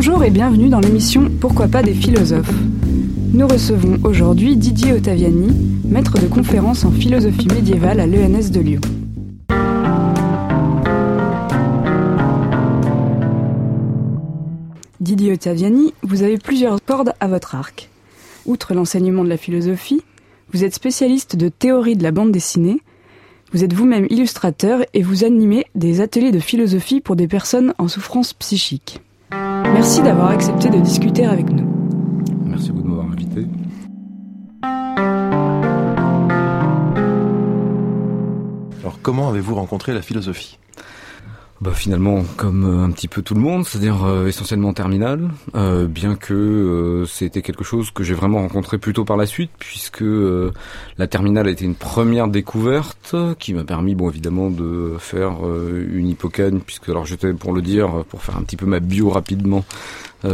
[0.00, 2.52] Bonjour et bienvenue dans l'émission Pourquoi pas des philosophes.
[3.32, 5.48] Nous recevons aujourd'hui Didier Ottaviani,
[5.84, 8.80] maître de conférence en philosophie médiévale à l'ENS de Lyon.
[15.00, 17.90] Didier Ottaviani, vous avez plusieurs cordes à votre arc.
[18.46, 20.04] Outre l'enseignement de la philosophie,
[20.52, 22.80] vous êtes spécialiste de théorie de la bande dessinée,
[23.52, 27.88] vous êtes vous-même illustrateur et vous animez des ateliers de philosophie pour des personnes en
[27.88, 29.00] souffrance psychique.
[29.32, 31.66] Merci d'avoir accepté de discuter avec nous.
[32.44, 33.46] Merci beaucoup de m'avoir invité.
[38.80, 40.58] Alors comment avez-vous rencontré la philosophie?
[41.60, 45.88] Bah finalement comme euh, un petit peu tout le monde, c'est-à-dire euh, essentiellement terminal, euh,
[45.88, 50.04] bien que c'était quelque chose que j'ai vraiment rencontré plutôt par la suite, puisque
[50.98, 56.08] la terminale a été une première découverte qui m'a permis, bon évidemment, de faire une
[56.08, 59.64] hypocagne, puisque alors j'étais pour le dire, pour faire un petit peu ma bio rapidement,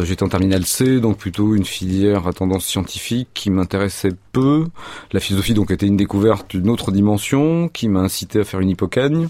[0.02, 4.66] j'étais en terminale C, donc plutôt une filière à tendance scientifique qui m'intéressait peu.
[5.12, 8.70] La philosophie donc était une découverte d'une autre dimension qui m'a incité à faire une
[8.70, 9.28] hypocagne.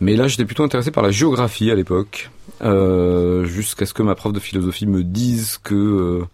[0.00, 2.30] Mais là, j'étais plutôt intéressé par la géographie à l'époque,
[2.62, 6.24] euh, jusqu'à ce que ma prof de philosophie me dise que euh,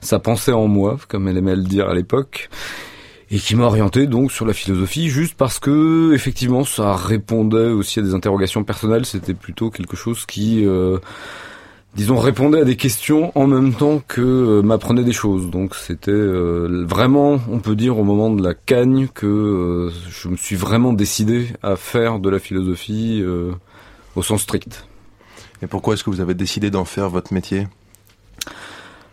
[0.00, 2.48] ça pensait en moi, comme elle aimait le dire à l'époque,
[3.30, 8.00] et qui m'a orienté donc sur la philosophie, juste parce que effectivement, ça répondait aussi
[8.00, 9.04] à des interrogations personnelles.
[9.04, 10.98] C'était plutôt quelque chose qui euh,
[11.94, 15.50] disons, répondait à des questions en même temps que euh, m'apprenait des choses.
[15.50, 20.28] Donc c'était euh, vraiment, on peut dire, au moment de la cagne que euh, je
[20.28, 23.24] me suis vraiment décidé à faire de la philosophie
[24.16, 24.86] au sens strict.
[25.62, 27.68] Et pourquoi est-ce que vous avez décidé d'en faire votre métier?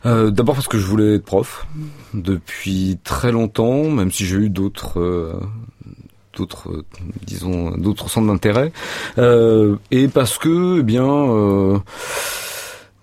[0.05, 1.67] D'abord parce que je voulais être prof
[2.14, 5.38] depuis très longtemps, même si j'ai eu d'autres
[6.33, 6.86] d'autres
[7.23, 8.72] disons d'autres centres d'intérêt
[9.17, 11.81] et parce que eh bien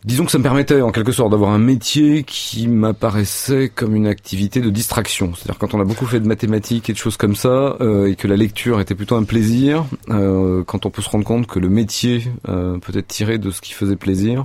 [0.04, 4.06] Disons que ça me permettait en quelque sorte d'avoir un métier qui m'apparaissait comme une
[4.06, 5.32] activité de distraction.
[5.34, 8.14] C'est-à-dire quand on a beaucoup fait de mathématiques et de choses comme ça, euh, et
[8.14, 11.58] que la lecture était plutôt un plaisir, euh, quand on peut se rendre compte que
[11.58, 14.44] le métier euh, peut être tiré de ce qui faisait plaisir,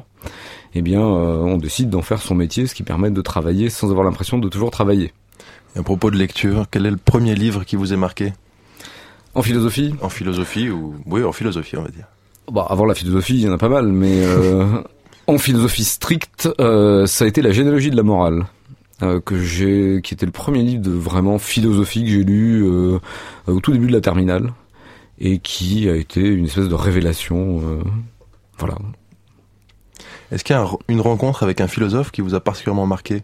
[0.76, 4.06] eh bien on décide d'en faire son métier, ce qui permet de travailler sans avoir
[4.06, 5.12] l'impression de toujours travailler.
[5.76, 8.32] à propos de lecture, quel est le premier livre qui vous est marqué?
[9.36, 9.94] En philosophie?
[10.02, 12.06] En philosophie ou oui, en philosophie on va dire.
[12.50, 14.24] Bah, avant la philosophie, il y en a pas mal, mais
[15.30, 18.48] En philosophie stricte, euh, ça a été la généalogie de la morale.
[19.04, 22.98] Euh, que j'ai, qui était le premier livre de vraiment philosophie que j'ai lu euh,
[23.46, 24.52] au tout début de la terminale
[25.20, 27.62] et qui a été une espèce de révélation.
[28.58, 28.76] voilà.
[30.32, 33.22] Est-ce qu'il y a une rencontre avec un philosophe qui vous a particulièrement marqué?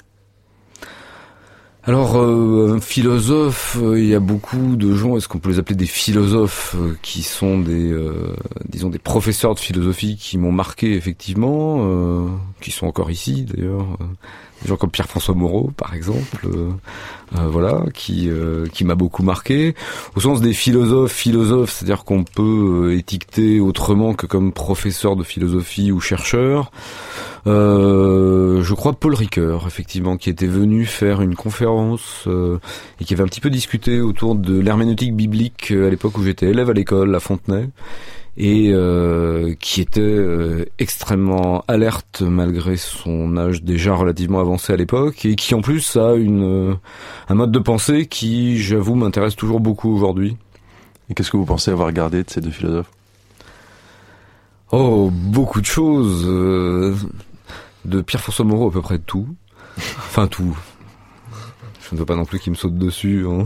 [1.88, 5.59] Alors, euh, un philosophe, euh, il y a beaucoup de gens, est-ce qu'on peut les
[5.59, 7.96] appeler des philosophes, euh, qui sont des,
[8.68, 12.28] disons, des professeurs de philosophie qui m'ont marqué effectivement,
[12.59, 13.85] qui sont encore ici d'ailleurs,
[14.63, 16.47] des gens comme Pierre-François Moreau, par exemple,
[17.31, 18.29] voilà, qui,
[18.73, 19.75] qui m'a beaucoup marqué.
[20.16, 25.91] Au sens des philosophes, philosophes, c'est-à-dire qu'on peut étiqueter autrement que comme professeur de philosophie
[25.91, 26.72] ou chercheur.
[27.47, 31.75] Euh, je crois Paul Ricoeur, effectivement, qui était venu faire une conférence
[32.28, 32.58] euh,
[33.00, 36.24] et qui avait un petit peu discuté autour de l'herméneutique biblique euh, à l'époque où
[36.24, 37.69] j'étais élève à l'école à Fontenay
[38.38, 38.74] et
[39.62, 40.19] qui était
[40.78, 46.16] extrêmement alerte malgré son âge déjà relativement avancé à l'époque et qui en plus a
[46.16, 46.75] une
[47.30, 50.35] un mode de pensée qui j'avoue m'intéresse toujours beaucoup aujourd'hui.
[51.09, 52.91] Et qu'est-ce que vous pensez avoir gardé de ces deux philosophes?
[54.74, 56.25] Oh, beaucoup de choses
[57.85, 59.28] de Pierre-François Moreau à peu près tout.
[59.78, 60.58] Enfin tout.
[61.90, 63.25] Je ne veux pas non plus qu'il me saute dessus.
[63.28, 63.46] Hein.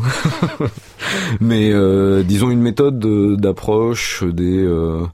[1.40, 3.00] Mais euh, disons une méthode
[3.40, 5.06] d'approche des euh,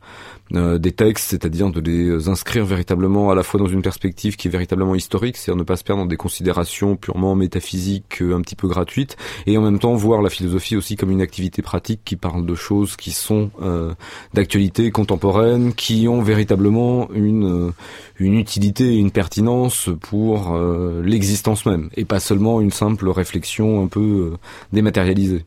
[0.53, 4.47] euh, des textes, c'est-à-dire de les inscrire véritablement à la fois dans une perspective qui
[4.47, 8.41] est véritablement historique, c'est-à-dire ne pas se perdre dans des considérations purement métaphysiques euh, un
[8.41, 9.17] petit peu gratuites,
[9.47, 12.53] et en même temps voir la philosophie aussi comme une activité pratique qui parle de
[12.53, 13.95] choses qui sont euh,
[14.35, 17.73] d'actualité contemporaine, qui ont véritablement une
[18.19, 20.57] une utilité et une pertinence pour
[21.03, 24.33] l'existence même, et pas seulement une simple réflexion un peu
[24.71, 25.43] dématérialisée.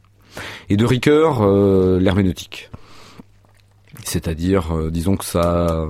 [0.69, 1.47] Et de Ricoeur,
[1.99, 2.71] l'herméneutique.
[4.05, 5.87] C'est-à-dire, euh, disons que ça,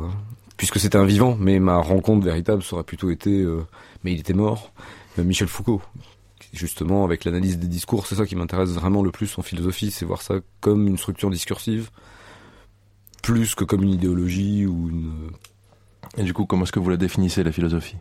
[0.56, 3.64] puisque c'était un vivant, mais ma rencontre véritable serait plutôt été, euh,
[4.02, 4.72] mais il était mort,
[5.18, 5.82] euh, Michel Foucault.
[6.52, 10.04] Justement, avec l'analyse des discours, c'est ça qui m'intéresse vraiment le plus en philosophie, c'est
[10.04, 11.90] voir ça comme une structure discursive,
[13.22, 15.30] plus que comme une idéologie ou une.
[16.16, 17.96] Et du coup, comment est-ce que vous la définissez la philosophie?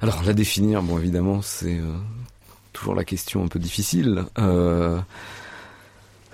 [0.00, 1.80] Alors, la définir, bon, évidemment, c'est
[2.78, 4.24] toujours la question un peu difficile.
[4.38, 5.00] Euh,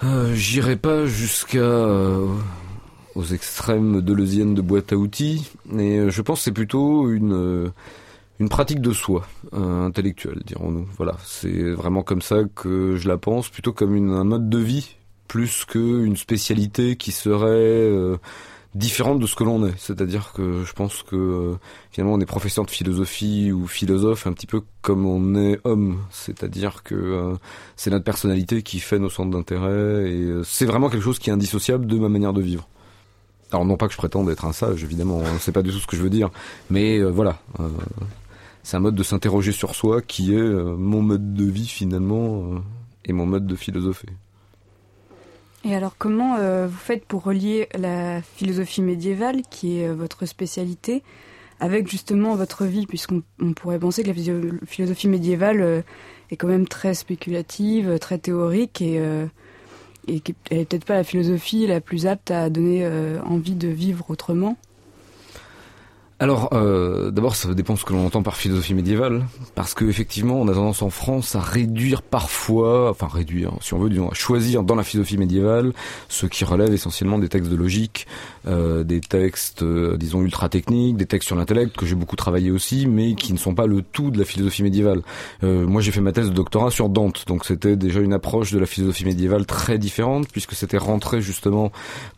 [0.03, 2.27] euh, J'irai pas jusqu'à euh,
[3.15, 5.51] aux extrêmes de leusienne de boîte à outils.
[5.79, 7.73] Et je pense que c'est plutôt une
[8.41, 10.89] une pratique de soi intellectuelle, dirons-nous.
[10.97, 14.59] Voilà, c'est vraiment comme ça que je la pense, plutôt comme une, un mode de
[14.59, 14.97] vie
[15.29, 17.91] plus qu'une spécialité qui serait
[18.75, 19.75] différente de ce que l'on est.
[19.79, 21.55] C'est-à-dire que je pense que euh,
[21.91, 26.01] finalement on est professeur de philosophie ou philosophe un petit peu comme on est homme.
[26.11, 27.35] C'est-à-dire que euh,
[27.77, 31.31] c'est notre personnalité qui fait nos centres d'intérêt et euh, c'est vraiment quelque chose qui
[31.31, 32.69] est indissociable de ma manière de vivre.
[33.53, 35.79] Alors non pas que je prétende être un sage, évidemment, hein, c'est pas du tout
[35.79, 36.31] ce que je veux dire,
[36.71, 37.39] mais voilà,
[38.65, 42.63] c'est un mode de s'interroger sur soi qui est mon mode de vie finalement
[43.05, 44.09] et mon mode de philosopher.
[45.67, 50.27] Et alors comment euh, vous faites pour relier la philosophie médiévale, qui est euh, votre
[50.27, 51.03] spécialité,
[51.59, 53.23] avec justement votre vie, puisqu'on
[53.57, 55.81] pourrait penser que la philosophie médiévale euh,
[56.31, 59.01] est quand même très spéculative, très théorique, et,
[60.09, 62.87] et qu'elle n'est peut-être pas la philosophie la plus apte à donner
[63.25, 64.57] envie de vivre autrement?
[66.21, 69.25] Alors, euh, d'abord, ça dépend ce que l'on entend par philosophie médiévale,
[69.57, 73.81] parce que effectivement, on a tendance en France à réduire parfois, enfin réduire, si on
[73.81, 75.73] veut, disons, à choisir dans la philosophie médiévale
[76.09, 78.07] ce qui relève essentiellement des textes de logique,
[78.47, 82.53] euh, des textes, euh, disons, ultra techniques, des textes sur l'intellect que j'ai beaucoup travaillé
[82.53, 85.03] aussi, mais qui ne sont pas le tout de la philosophie médiévale.
[85.43, 88.53] Euh, moi, j'ai fait ma thèse de doctorat sur Dante, donc c'était déjà une approche
[88.53, 91.73] de la philosophie médiévale très différente, puisque c'était rentré justement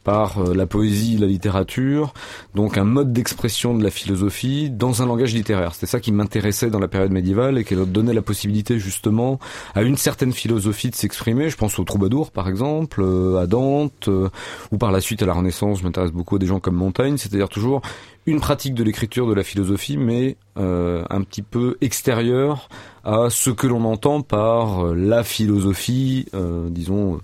[0.05, 2.13] par la poésie, la littérature,
[2.55, 5.75] donc un mode d'expression de philosophie dans un langage littéraire.
[5.75, 9.39] C'était ça qui m'intéressait dans la période médiévale et qui donnait la possibilité justement
[9.75, 11.51] à une certaine philosophie de s'exprimer.
[11.51, 14.29] Je pense aux troubadours par exemple, euh, à Dante, euh,
[14.73, 15.81] ou par la suite à la Renaissance.
[15.81, 17.83] Je m'intéresse beaucoup à des gens comme Montaigne, c'est-à-dire toujours
[18.27, 22.69] une pratique de l'écriture de la philosophie, mais euh, un petit peu extérieure
[23.05, 26.27] à ce que l'on entend par la philosophie,
[26.71, 27.21] disons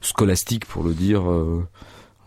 [0.00, 1.22] scolastique pour le dire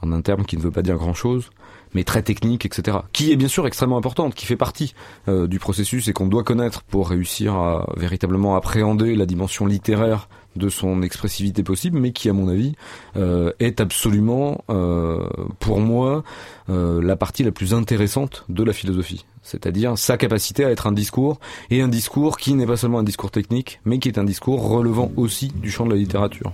[0.02, 1.50] en un terme qui ne veut pas dire grand-chose
[1.96, 2.98] mais très technique, etc.
[3.14, 4.94] Qui est bien sûr extrêmement importante, qui fait partie
[5.28, 10.28] euh, du processus et qu'on doit connaître pour réussir à véritablement appréhender la dimension littéraire
[10.58, 12.76] de son expressivité possible, mais qui, à mon avis,
[13.16, 15.28] euh, est absolument, euh,
[15.60, 16.24] pour moi,
[16.68, 19.26] la partie la plus intéressante de la philosophie.
[19.44, 21.40] C'est-à-dire sa capacité à être un discours,
[21.70, 24.68] et un discours qui n'est pas seulement un discours technique, mais qui est un discours
[24.68, 26.52] relevant aussi du champ de la littérature.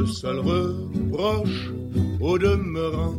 [0.00, 1.70] Le seul reproche
[2.20, 3.18] au demeurant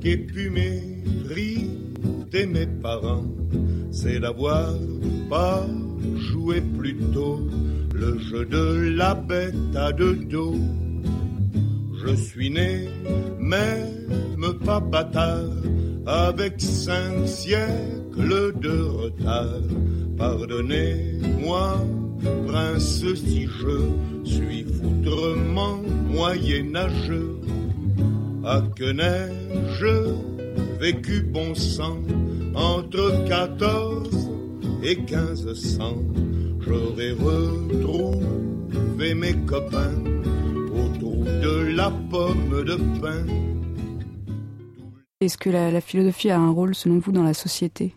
[0.00, 3.24] qu'ait pu mériter mes parents,
[3.90, 4.68] c'est d'avoir
[5.28, 5.66] pas
[6.30, 7.40] joué plus tôt
[7.92, 10.54] le jeu de la bête à deux dos.
[12.04, 12.88] Je suis né,
[13.40, 15.50] même pas bâtard,
[16.06, 19.60] avec cinq siècles de retard.
[20.16, 21.84] Pardonnez-moi,
[22.46, 23.76] prince, si je
[24.24, 27.40] suis foutrement moyenâgeux.
[28.44, 30.12] À que n'ai-je
[30.78, 31.98] vécu bon sang
[32.54, 34.30] entre 14
[34.82, 35.94] et 1500
[36.60, 39.94] J'aurais retrouvé mes copains
[40.72, 43.24] autour de la pomme de pain.
[45.20, 47.94] Est-ce que la, la philosophie a un rôle selon vous dans la société?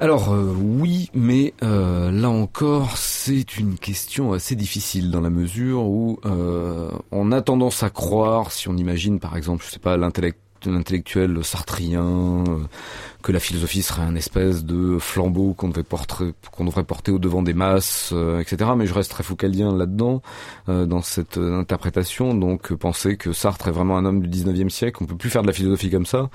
[0.00, 2.96] Alors euh, oui, mais euh, là encore,
[3.28, 8.52] c'est une question assez difficile dans la mesure où euh, on a tendance à croire,
[8.52, 12.44] si on imagine par exemple, je sais pas, l'intellectuel sartrien,
[13.22, 17.18] que la philosophie serait un espèce de flambeau qu'on devrait porter, qu'on devrait porter au
[17.18, 18.70] devant des masses, etc.
[18.76, 20.22] Mais je reste très foucaldien là-dedans,
[20.66, 22.34] dans cette interprétation.
[22.34, 25.42] Donc penser que Sartre est vraiment un homme du 19e siècle, on peut plus faire
[25.42, 26.30] de la philosophie comme ça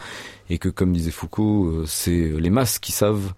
[0.49, 3.33] et que comme disait Foucault, euh, c'est les masses qui savent.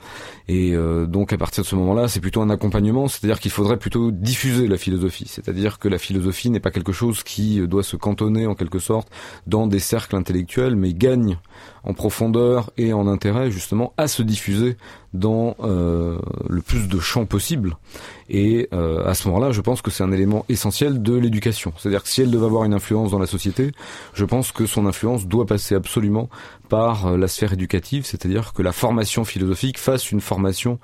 [0.47, 3.77] Et euh, donc à partir de ce moment-là, c'est plutôt un accompagnement, c'est-à-dire qu'il faudrait
[3.77, 7.95] plutôt diffuser la philosophie, c'est-à-dire que la philosophie n'est pas quelque chose qui doit se
[7.95, 9.09] cantonner en quelque sorte
[9.47, 11.37] dans des cercles intellectuels, mais gagne
[11.85, 14.75] en profondeur et en intérêt justement à se diffuser
[15.13, 16.17] dans euh,
[16.49, 17.77] le plus de champs possible.
[18.29, 21.73] Et euh, à ce moment-là, je pense que c'est un élément essentiel de l'éducation.
[21.77, 23.71] C'est-à-dire que si elle devait avoir une influence dans la société,
[24.13, 26.29] je pense que son influence doit passer absolument
[26.67, 30.79] par euh, la sphère éducative, c'est-à-dire que la formation philosophique fasse une formation,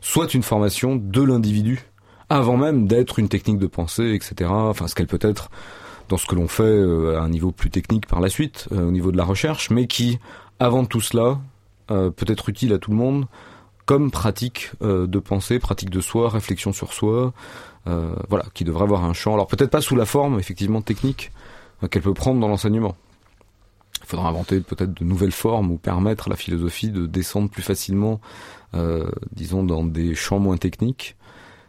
[0.00, 1.86] soit une formation de l'individu,
[2.28, 4.50] avant même d'être une technique de pensée, etc.
[4.52, 5.50] Enfin, ce qu'elle peut être
[6.10, 6.62] dans ce que l'on fait
[7.16, 10.18] à un niveau plus technique par la suite, au niveau de la recherche, mais qui,
[10.58, 11.38] avant tout cela,
[11.86, 13.26] peut être utile à tout le monde
[13.90, 17.32] comme pratique euh, de pensée, pratique de soi, réflexion sur soi,
[17.88, 19.34] euh, voilà, qui devrait avoir un champ.
[19.34, 21.32] Alors peut-être pas sous la forme effectivement technique
[21.82, 22.94] euh, qu'elle peut prendre dans l'enseignement.
[24.00, 27.62] Il faudra inventer peut-être de nouvelles formes ou permettre à la philosophie de descendre plus
[27.62, 28.20] facilement,
[29.32, 31.16] disons, dans des champs moins techniques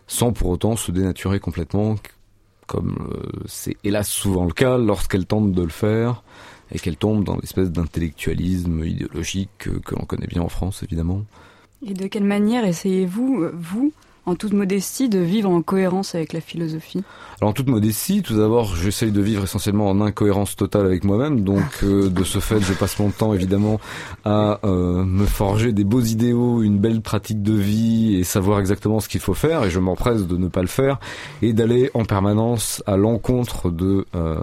[0.06, 1.96] sans pour autant se dénaturer complètement,
[2.72, 2.96] comme
[3.48, 6.24] c'est hélas souvent le cas lorsqu'elle tente de le faire
[6.72, 11.26] et qu'elle tombe dans l'espèce d'intellectualisme idéologique que l'on connaît bien en France, évidemment.
[11.86, 13.92] Et de quelle manière essayez-vous, vous,
[14.26, 17.04] en toute modestie, de vivre en cohérence avec la philosophie
[17.40, 21.42] Alors en toute modestie, tout d'abord, j'essaye de vivre essentiellement en incohérence totale avec moi-même,
[21.42, 23.80] donc euh, de ce fait, je passe mon temps évidemment
[24.24, 29.00] à euh, me forger des beaux idéaux, une belle pratique de vie et savoir exactement
[29.00, 31.00] ce qu'il faut faire, et je m'empresse de ne pas le faire
[31.42, 34.40] et d'aller en permanence à l'encontre de euh,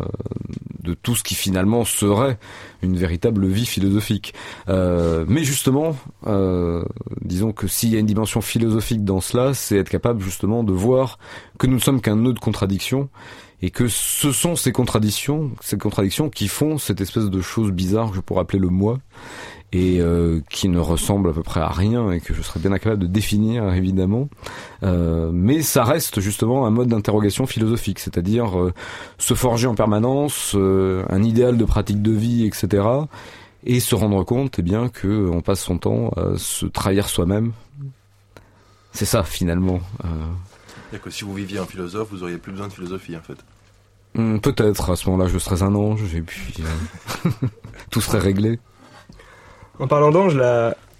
[0.82, 2.38] de tout ce qui finalement serait
[2.82, 4.34] une véritable vie philosophique.
[4.68, 6.84] Euh, mais justement, euh,
[7.22, 10.72] disons que s'il y a une dimension philosophique dans cela, c'est être capable justement de
[10.72, 11.18] voir
[11.58, 13.08] que nous ne sommes qu'un nœud de contradiction
[13.62, 18.10] et que ce sont ces contradictions, ces contradictions qui font cette espèce de chose bizarre
[18.10, 18.98] que je pourrais appeler le moi
[19.72, 22.72] et euh, qui ne ressemble à peu près à rien et que je serais bien
[22.72, 24.28] incapable de définir évidemment.
[24.82, 28.72] Euh, mais ça reste justement un mode d'interrogation philosophique, c'est-à-dire euh,
[29.18, 32.86] se forger en permanence un idéal de pratique de vie, etc.
[33.64, 37.52] Et se rendre compte, eh bien, que on passe son temps à se trahir soi-même.
[38.92, 39.80] C'est ça finalement.
[40.90, 43.38] Cest que si vous viviez un philosophe, vous auriez plus besoin de philosophie en fait.
[44.14, 46.54] Hmm, peut-être à ce moment-là, je serais un ange et puis
[47.90, 48.58] tout serait réglé.
[49.78, 50.38] En parlant d'ange,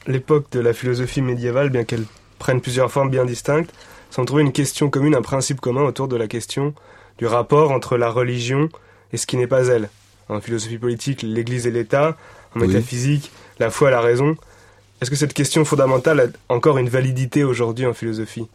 [0.07, 2.05] l'époque de la philosophie médiévale, bien qu'elle
[2.39, 3.73] prenne plusieurs formes bien distinctes,
[4.11, 6.75] semble trouver une question commune, un principe commun autour de la question
[7.19, 8.69] du rapport entre la religion
[9.13, 9.91] et ce qui n'est pas elle.
[10.29, 12.17] En philosophie politique, l'Église et l'État,
[12.55, 14.37] en métaphysique, la foi et la raison.
[15.01, 18.49] Est-ce que cette question fondamentale a encore une validité aujourd'hui en philosophie?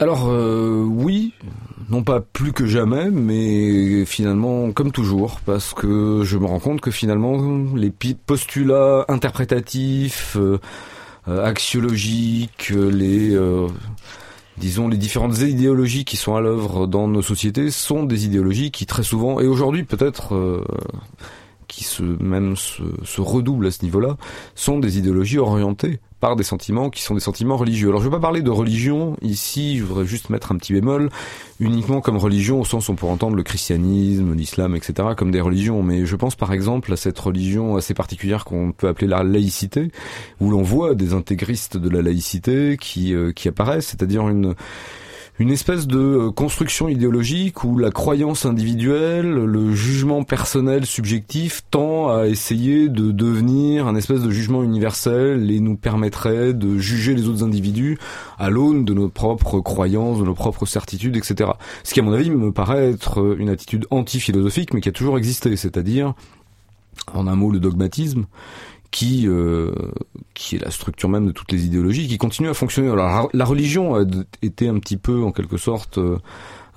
[0.00, 1.34] Alors euh, oui,
[1.90, 6.80] non pas plus que jamais, mais finalement comme toujours, parce que je me rends compte
[6.80, 7.38] que finalement
[7.76, 10.58] les postulats interprétatifs, euh,
[11.28, 13.38] euh, axiologiques, les
[14.56, 18.86] disons les différentes idéologies qui sont à l'œuvre dans nos sociétés sont des idéologies qui
[18.86, 20.64] très souvent et aujourd'hui peut-être
[21.70, 24.16] qui se même se, se redoublent à ce niveau-là
[24.56, 27.88] sont des idéologies orientées par des sentiments qui sont des sentiments religieux.
[27.88, 30.72] Alors je ne vais pas parler de religion ici, je voudrais juste mettre un petit
[30.72, 31.08] bémol,
[31.60, 35.10] uniquement comme religion au sens où on pourrait entendre le christianisme, l'islam, etc.
[35.16, 38.88] comme des religions, mais je pense par exemple à cette religion assez particulière qu'on peut
[38.88, 39.92] appeler la laïcité,
[40.40, 44.54] où l'on voit des intégristes de la laïcité qui, euh, qui apparaissent, c'est-à-dire une
[45.40, 52.14] une espèce de euh, construction idéologique où la croyance individuelle, le jugement personnel subjectif tend
[52.14, 57.26] à essayer de devenir un espèce de jugement universel et nous permettrait de juger les
[57.26, 57.98] autres individus
[58.38, 61.52] à l'aune de nos propres croyances, de nos propres certitudes, etc.
[61.84, 65.16] Ce qui à mon avis me paraît être une attitude anti-philosophique mais qui a toujours
[65.16, 66.12] existé, c'est-à-dire
[67.14, 68.26] en un mot le dogmatisme
[68.90, 69.72] qui euh,
[70.34, 72.90] qui est la structure même de toutes les idéologies, qui continue à fonctionner.
[72.90, 74.04] Alors la religion a
[74.42, 76.18] été un petit peu en quelque sorte euh,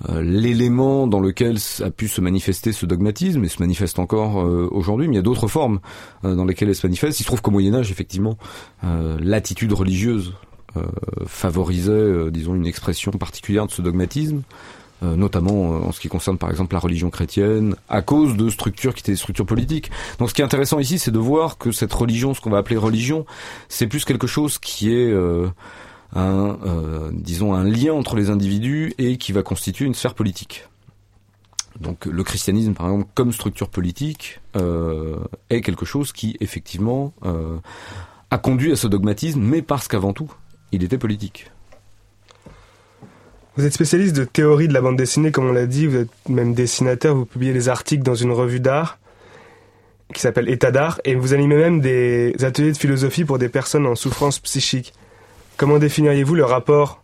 [0.08, 4.36] euh, l'élément dans lequel a pu se manifester ce dogmatisme et se manifeste encore
[4.72, 5.80] aujourd'hui, mais il y a d'autres formes
[6.22, 7.20] dans lesquelles elle se manifeste.
[7.20, 8.36] Il se trouve qu'au Moyen Âge, effectivement,
[8.82, 10.34] l'attitude religieuse
[11.26, 14.42] favorisait, disons, une expression particulière de ce dogmatisme.
[15.04, 18.48] Euh, notamment euh, en ce qui concerne par exemple la religion chrétienne, à cause de
[18.48, 19.90] structures qui étaient des structures politiques.
[20.18, 22.58] Donc ce qui est intéressant ici, c'est de voir que cette religion, ce qu'on va
[22.58, 23.26] appeler religion,
[23.68, 25.48] c'est plus quelque chose qui est euh,
[26.14, 26.58] un,
[27.12, 30.68] disons, un lien entre les individus et qui va constituer une sphère politique.
[31.80, 34.40] Donc le christianisme, par exemple, comme structure politique,
[35.50, 37.12] est quelque chose qui, effectivement,
[38.30, 40.32] a conduit à ce dogmatisme, mais parce qu'avant tout,
[40.70, 41.50] il était politique.
[43.56, 46.28] Vous êtes spécialiste de théorie de la bande dessinée, comme on l'a dit, vous êtes
[46.28, 48.98] même dessinateur, vous publiez des articles dans une revue d'art
[50.12, 53.86] qui s'appelle État d'art, et vous animez même des ateliers de philosophie pour des personnes
[53.86, 54.92] en souffrance psychique.
[55.56, 57.02] Comment définiriez-vous le rapport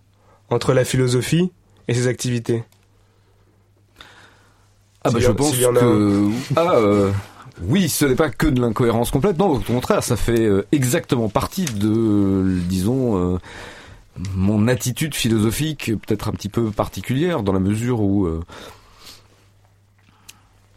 [0.48, 1.50] entre la philosophie
[1.88, 2.62] et ses activités?
[5.02, 6.30] Ah bah je pense que...
[6.56, 7.10] Ah, euh,
[7.62, 11.28] oui, ce n'est pas que de l'incohérence complète, non, au contraire, ça fait euh, exactement
[11.28, 13.34] partie de, disons...
[13.34, 13.38] Euh,
[14.34, 18.42] mon attitude philosophique peut-être un petit peu particulière dans la mesure où euh,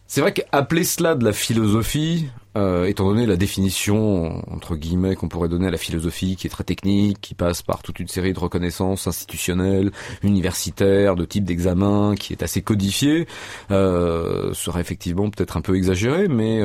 [0.07, 5.27] c'est vrai qu'appeler cela de la philosophie, euh, étant donné la définition entre guillemets qu'on
[5.27, 8.33] pourrait donner à la philosophie, qui est très technique, qui passe par toute une série
[8.33, 13.27] de reconnaissances institutionnelles, universitaires, de type d'examen, qui est assez codifié,
[13.71, 16.61] euh, serait effectivement peut-être un peu exagéré, mais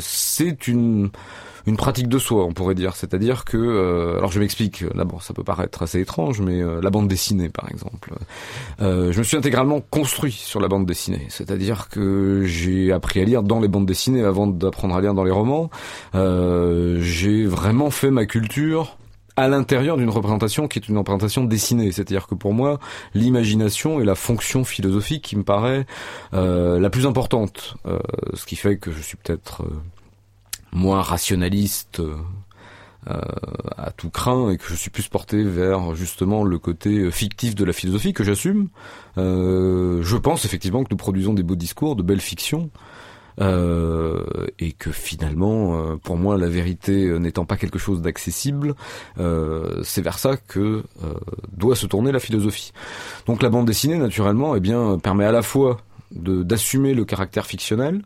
[0.00, 1.10] c'est une
[1.66, 2.96] une pratique de soi, on pourrait dire.
[2.96, 4.84] C'est-à-dire que, euh, alors je m'explique.
[4.94, 8.12] Là, bon, ça peut paraître assez étrange, mais euh, la bande dessinée, par exemple,
[8.80, 11.26] euh, je me suis intégralement construit sur la bande dessinée.
[11.28, 15.24] C'est-à-dire que j'ai appris à lire dans les bandes dessinées avant d'apprendre à lire dans
[15.24, 15.70] les romans.
[16.14, 18.96] j'ai vraiment fait ma culture
[19.36, 21.90] à l'intérieur d'une représentation qui est une représentation dessinée.
[21.90, 22.78] C'est-à-dire que pour moi,
[23.14, 25.86] l'imagination est la fonction philosophique qui me paraît
[26.32, 27.76] la plus importante.
[28.34, 29.64] Ce qui fait que je suis peut-être
[30.74, 32.02] moins rationaliste
[33.06, 37.64] à tout craint et que je suis plus porté vers justement le côté fictif de
[37.64, 38.68] la philosophie que j'assume.
[39.16, 42.70] je pense effectivement que nous produisons des beaux discours, de belles fictions.
[43.40, 48.74] Euh, et que finalement, euh, pour moi, la vérité euh, n'étant pas quelque chose d'accessible,
[49.82, 50.84] c'est vers ça que
[51.52, 52.72] doit se tourner la philosophie.
[53.26, 55.78] Donc la bande dessinée, naturellement, eh bien, permet à la fois
[56.12, 58.02] d'assumer le caractère fictionnel,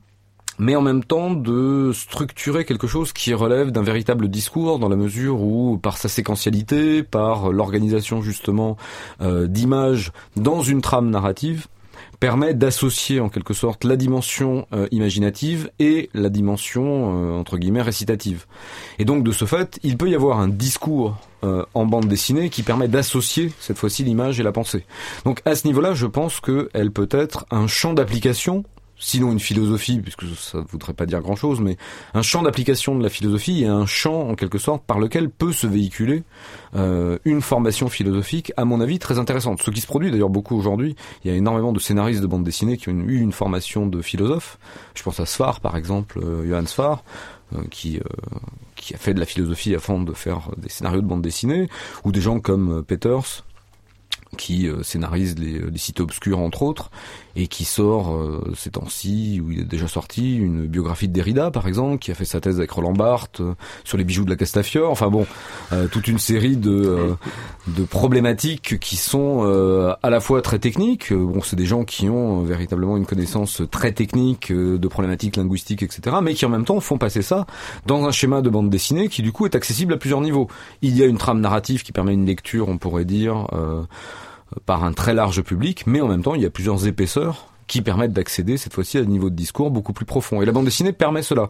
[0.58, 4.96] mais en même temps de structurer quelque chose qui relève d'un véritable discours dans la
[4.96, 8.76] mesure où par sa séquentialité, par l'organisation justement
[9.20, 11.66] d'images dans une trame narrative,
[12.20, 17.82] permet d'associer en quelque sorte la dimension euh, imaginative et la dimension euh, entre guillemets
[17.82, 18.46] récitative.
[18.98, 22.50] Et donc de ce fait, il peut y avoir un discours euh, en bande dessinée
[22.50, 24.84] qui permet d'associer cette fois-ci l'image et la pensée.
[25.24, 28.64] Donc à ce niveau-là, je pense qu'elle peut être un champ d'application
[28.98, 31.76] sinon une philosophie, puisque ça ne voudrait pas dire grand-chose, mais
[32.14, 35.52] un champ d'application de la philosophie et un champ, en quelque sorte, par lequel peut
[35.52, 36.24] se véhiculer
[36.74, 39.62] euh, une formation philosophique, à mon avis, très intéressante.
[39.62, 42.44] Ce qui se produit d'ailleurs beaucoup aujourd'hui, il y a énormément de scénaristes de bande
[42.44, 44.58] dessinée qui ont eu une formation de philosophe.
[44.94, 47.04] Je pense à Sfar, par exemple, euh, Johann Sfar,
[47.54, 48.00] euh, qui...
[48.76, 51.68] qui a fait de la philosophie afin de faire des scénarios de bande dessinée,
[52.04, 53.44] ou des gens comme Peters,
[54.36, 56.90] qui scénarise les, les, cités obscures entre autres,
[57.38, 61.52] et qui sort euh, ces temps-ci, où il est déjà sorti, une biographie de Derrida,
[61.52, 63.54] par exemple, qui a fait sa thèse avec Roland Barthes euh,
[63.84, 64.90] sur les bijoux de la Castafiore.
[64.90, 65.24] Enfin bon,
[65.72, 67.14] euh, toute une série de,
[67.68, 69.18] de problématiques qui sont
[70.02, 71.12] à la fois très techniques.
[71.12, 76.16] Bon, c'est des gens qui ont véritablement une connaissance très technique de problématiques linguistiques, etc.,
[76.22, 77.46] mais qui en même temps font passer ça
[77.86, 80.48] dans un schéma de bande dessinée qui du coup est accessible à plusieurs niveaux.
[80.82, 83.46] Il y a une trame narrative qui permet une lecture, on pourrait dire
[84.66, 87.82] par un très large public, mais en même temps, il y a plusieurs épaisseurs qui
[87.82, 90.42] permettent d'accéder cette fois-ci à des niveaux de discours beaucoup plus profonds.
[90.42, 91.48] Et la bande dessinée permet cela.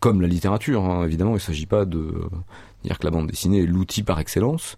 [0.00, 2.12] Comme la littérature, hein, évidemment, il ne s'agit pas de
[2.84, 4.76] dire que la bande dessinée est l'outil par excellence,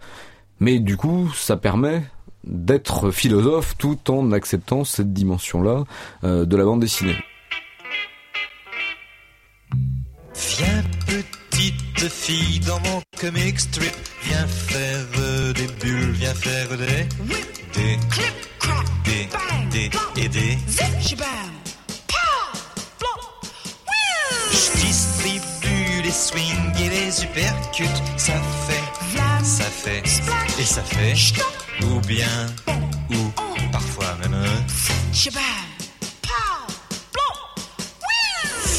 [0.60, 2.02] mais du coup, ça permet
[2.44, 5.84] d'être philosophe tout en acceptant cette dimension-là
[6.22, 7.16] euh, de la bande dessinée.
[15.56, 17.08] Des bulles, viens faire des
[17.72, 21.22] des, clip, crack, des, bang, des, bang, et des, zip,
[24.52, 28.34] Je distribue les swings et les uppercuts, ça
[28.66, 31.46] fait, Vlam, ça fait, splash, et ça fait, Stop.
[31.82, 33.54] ou bien, bon, ou oh.
[33.72, 34.44] parfois même,
[35.12, 35.42] Shabam,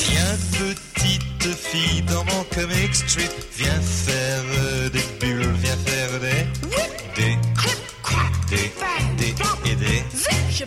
[0.09, 4.43] Viens petite fille dans mon comic strip, viens faire
[4.91, 5.36] des bulles,
[10.57, 10.65] Viens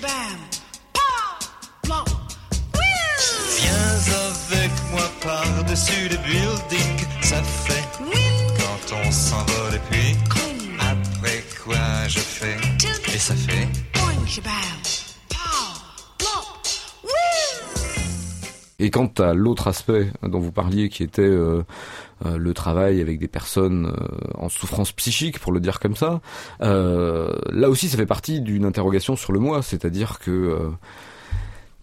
[4.47, 7.85] avec moi par-dessus les buildings, ça fait
[8.57, 10.17] quand on s'envole et puis
[10.79, 12.57] après quoi je fais?
[13.13, 13.67] Et ça fait.
[18.79, 21.65] Et quant à l'autre aspect dont vous parliez, qui était euh,
[22.25, 26.21] le travail avec des personnes euh, en souffrance psychique, pour le dire comme ça,
[26.61, 30.71] là aussi ça fait partie d'une interrogation sur le moi, c'est-à-dire que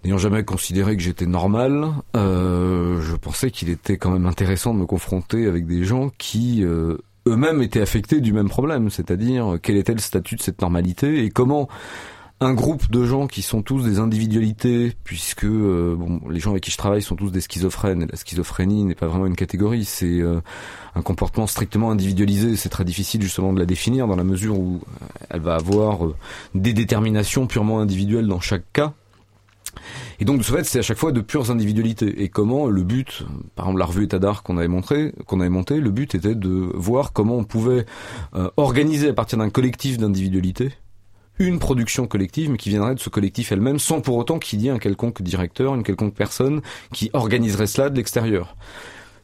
[0.03, 4.85] n'ayant jamais considéré que j'étais normal, je pensais qu'il était quand même intéressant de me
[4.85, 9.99] confronter avec des gens qui eux-mêmes étaient affectés du même problème, c'est-à-dire quel était le
[9.99, 11.67] statut de cette normalité et comment
[12.39, 15.97] un groupe de gens qui sont tous des individualités, puisque euh,
[16.29, 19.07] les gens avec qui je travaille sont tous des schizophrènes, et la schizophrénie n'est pas
[19.07, 20.39] vraiment une catégorie, c'est euh,
[20.93, 24.75] un comportement strictement individualisé, c'est très difficile justement de la définir dans la mesure où
[24.75, 25.99] euh, elle va avoir
[26.53, 28.93] des déterminations purement individuelles dans chaque cas.
[30.19, 32.23] Et donc de ce fait, c'est à chaque fois de pures individualités.
[32.23, 33.23] Et comment le but,
[33.55, 36.35] par exemple la revue État d'art qu'on avait montré, qu'on avait monté, le but était
[36.35, 37.85] de voir comment on pouvait
[38.57, 40.71] organiser à partir d'un collectif d'individualités
[41.39, 44.67] une production collective, mais qui viendrait de ce collectif elle-même, sans pour autant qu'il y
[44.67, 46.61] ait un quelconque directeur, une quelconque personne
[46.93, 48.55] qui organiserait cela de l'extérieur.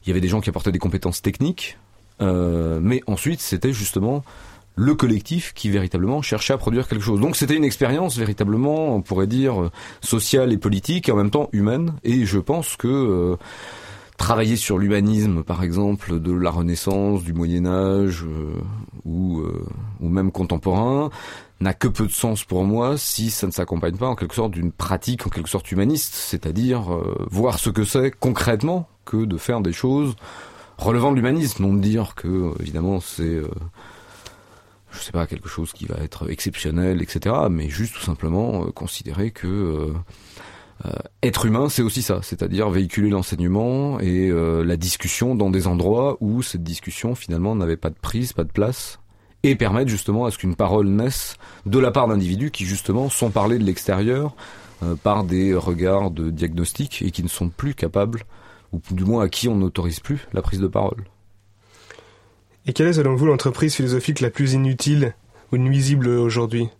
[0.04, 1.78] Il y avait des gens qui apportaient des compétences techniques,
[2.20, 4.24] euh, mais ensuite c'était justement
[4.76, 7.20] le collectif qui véritablement cherchait à produire quelque chose.
[7.20, 11.48] Donc c'était une expérience véritablement, on pourrait dire, sociale et politique, et en même temps
[11.52, 12.88] humaine, et je pense que...
[12.88, 13.36] Euh,
[14.16, 18.54] travailler sur l'humanisme, par exemple, de la Renaissance, du Moyen Âge euh,
[19.04, 19.42] ou,
[20.00, 21.10] ou même contemporain,
[21.60, 24.52] n'a que peu de sens pour moi si ça ne s'accompagne pas en quelque sorte
[24.52, 29.36] d'une pratique en quelque sorte humaniste, c'est-à-dire euh, voir ce que c'est concrètement que de
[29.36, 30.14] faire des choses
[30.78, 33.40] relevant de l'humanisme, non de dire que évidemment c'est
[34.90, 37.34] je sais pas quelque chose qui va être exceptionnel, etc.
[37.50, 39.92] Mais juste tout simplement considérer que
[41.22, 46.42] être humain, c'est aussi ça, c'est-à-dire véhiculer l'enseignement et la discussion dans des endroits où
[46.42, 48.98] cette discussion finalement n'avait pas de prise, pas de place,
[49.44, 53.30] et permettre justement à ce qu'une parole naisse de la part d'individus qui justement sont
[53.30, 54.34] parlés de l'extérieur
[54.82, 58.22] euh, par des regards de diagnostic et qui ne sont plus capables,
[58.72, 61.04] ou du moins à qui on n'autorise plus la prise de parole.
[62.66, 65.14] Et quelle est selon vous l'entreprise philosophique la plus inutile
[65.52, 66.70] ou nuisible aujourd'hui?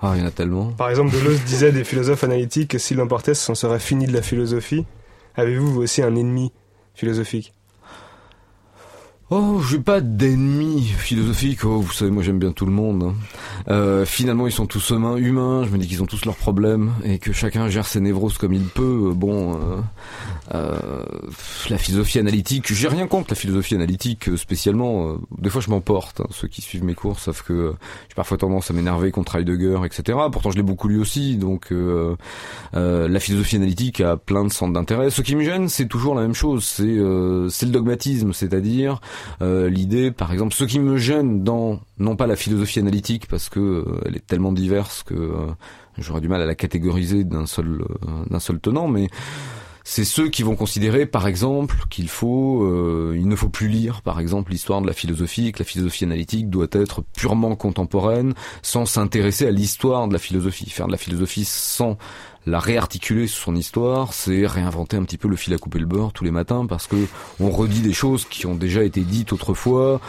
[0.00, 0.72] Ah, il y en a tellement.
[0.72, 4.22] Par exemple, Deleuze disait des philosophes analytiques que s'il l'emportait, ce serait fini de la
[4.22, 4.84] philosophie.
[5.34, 6.52] Avez-vous vous aussi un ennemi
[6.94, 7.52] philosophique?
[9.30, 11.62] Oh, j'ai pas d'ennemis philosophiques.
[11.66, 13.02] Oh, vous savez, moi j'aime bien tout le monde.
[13.02, 13.14] Hein.
[13.68, 15.64] Euh, finalement, ils sont tous humains, humains.
[15.66, 18.54] Je me dis qu'ils ont tous leurs problèmes et que chacun gère ses névroses comme
[18.54, 19.12] il peut.
[19.14, 19.80] Bon, euh,
[20.54, 21.04] euh,
[21.68, 25.18] la philosophie analytique, j'ai rien contre la philosophie analytique spécialement.
[25.36, 26.22] Des fois, je m'emporte.
[26.22, 26.28] Hein.
[26.30, 27.74] Ceux qui suivent mes cours savent que
[28.08, 30.18] j'ai parfois tendance à m'énerver contre Heidegger, etc.
[30.32, 31.36] Pourtant, je l'ai beaucoup lu aussi.
[31.36, 31.70] Donc,
[32.72, 35.10] la philosophie analytique a plein de centres d'intérêt.
[35.10, 36.64] Ce qui me gêne, c'est toujours la même chose.
[36.64, 36.96] C'est
[37.50, 39.00] c'est le dogmatisme, c'est-à-dire
[39.42, 43.48] euh, l'idée, par exemple, ce qui me gêne dans non pas la philosophie analytique parce
[43.48, 45.46] que euh, elle est tellement diverse que euh,
[45.96, 47.84] j'aurais du mal à la catégoriser d'un seul
[48.30, 49.08] d'un seul tenant, mais
[49.90, 54.20] c'est ceux qui vont considérer, par exemple, qu'il faut, il ne faut plus lire, par
[54.20, 59.46] exemple, l'histoire de la philosophie, que la philosophie analytique doit être purement contemporaine, sans s'intéresser
[59.46, 60.68] à l'histoire de la philosophie.
[60.68, 61.96] Faire de la philosophie sans
[62.44, 65.86] la réarticuler sur son histoire, c'est réinventer un petit peu le fil à couper le
[65.86, 67.06] beurre tous les matins parce que
[67.40, 70.02] on redit des choses qui ont déjà été dites autrefois,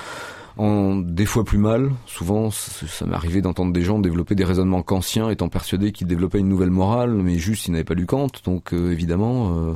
[0.60, 1.92] en des fois plus mal.
[2.06, 6.40] Souvent, ça m'est arrivé d'entendre des gens développer des raisonnements kantiens, étant persuadés qu'ils développaient
[6.40, 8.28] une nouvelle morale, mais juste ils n'avaient pas lu Kant.
[8.44, 9.74] Donc euh, évidemment, euh,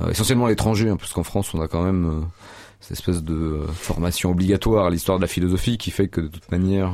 [0.00, 2.24] euh, essentiellement à l'étranger, hein, parce France, on a quand même
[2.80, 6.50] cette espèce de formation obligatoire à l'histoire de la philosophie qui fait que de toute
[6.50, 6.92] manière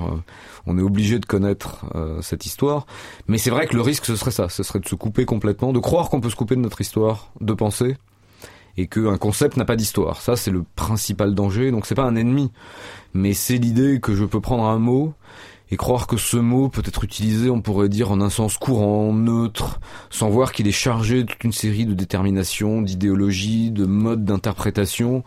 [0.67, 2.87] on est obligé de connaître euh, cette histoire.
[3.29, 5.73] Mais c'est vrai que le risque, ce serait ça, ce serait de se couper complètement,
[5.73, 7.97] de croire qu'on peut se couper de notre histoire de pensée
[8.77, 10.21] et qu'un concept n'a pas d'histoire.
[10.21, 11.71] Ça, c'est le principal danger.
[11.71, 12.51] Donc c'est pas un ennemi,
[13.15, 15.15] mais c'est l'idée que je peux prendre un mot
[15.73, 19.13] et croire que ce mot peut être utilisé, on pourrait dire, en un sens courant,
[19.13, 19.79] neutre,
[20.11, 25.23] sans voir qu'il est chargé de toute une série de déterminations, d'idéologies, de modes d'interprétation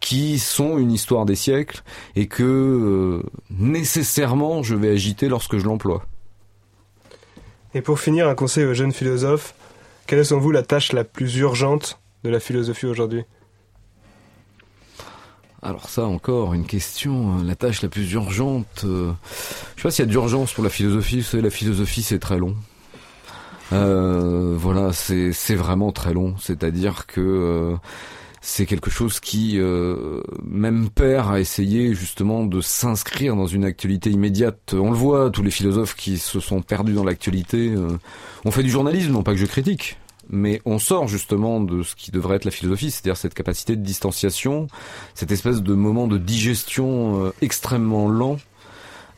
[0.00, 1.82] qui sont une histoire des siècles
[2.14, 6.04] et que euh, nécessairement je vais agiter lorsque je l'emploie.
[7.74, 9.54] Et pour finir, un conseil aux jeunes philosophes,
[10.06, 13.24] quelle est selon vous la tâche la plus urgente de la philosophie aujourd'hui
[15.62, 18.84] alors ça encore, une question, euh, la tâche la plus urgente.
[18.84, 19.10] Euh,
[19.74, 22.20] je sais pas s'il y a d'urgence pour la philosophie, vous savez, la philosophie c'est
[22.20, 22.54] très long.
[23.72, 26.36] Euh, voilà, c'est vraiment très long.
[26.38, 27.74] C'est-à-dire que
[28.40, 29.58] c'est quelque chose qui
[30.44, 34.72] même perd à essayer justement de s'inscrire dans une actualité immédiate.
[34.74, 37.74] On le voit, tous les philosophes qui se sont perdus dans l'actualité.
[38.44, 39.98] on fait du journalisme, non pas que je critique
[40.30, 43.82] mais on sort justement de ce qui devrait être la philosophie, c'est-à-dire cette capacité de
[43.82, 44.66] distanciation,
[45.14, 48.38] cette espèce de moment de digestion euh, extrêmement lent,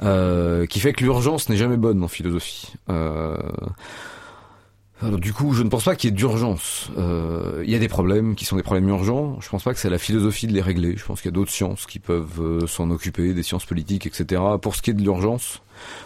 [0.03, 2.73] euh, qui fait que l'urgence n'est jamais bonne en philosophie.
[2.89, 3.37] Euh,
[5.03, 6.91] du coup, je ne pense pas qu'il y ait d'urgence.
[6.97, 9.41] Il y a des problèmes qui sont des problèmes urgents.
[9.41, 10.97] Je pense pas que c'est la philosophie de les régler.
[10.97, 14.43] Je pense qu'il y a d'autres sciences qui peuvent s'en occuper, des sciences politiques, etc.
[14.61, 15.63] Pour ce qui est de l'urgence,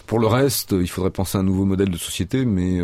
[0.07, 2.81] pour le reste, il faudrait penser à un nouveau modèle de société, mais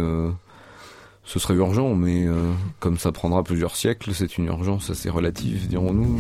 [1.29, 2.33] ce serait urgent, mais euh,
[2.81, 6.19] comme ça prendra plusieurs siècles, c'est une urgence assez relative, dirons-nous,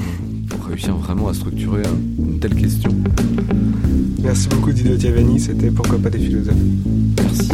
[0.51, 1.83] pour réussir vraiment à structurer
[2.19, 2.91] une telle question.
[4.23, 6.55] Merci beaucoup Didier Tiavani, c'était Pourquoi pas des philosophes
[7.17, 7.49] Merci.